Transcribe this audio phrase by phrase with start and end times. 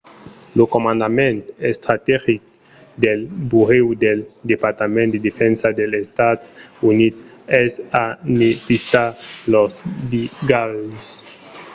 [0.57, 1.37] lo comandament
[1.71, 2.39] estrategic
[3.03, 3.19] del
[3.51, 4.19] burèu del
[4.51, 6.43] departament de defensa dels estats
[6.91, 7.17] units
[7.63, 7.71] es
[8.03, 8.05] a
[8.39, 9.07] ne pistar
[9.53, 9.73] los
[10.09, 11.05] brigalhs